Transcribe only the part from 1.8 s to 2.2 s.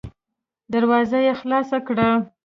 کړه.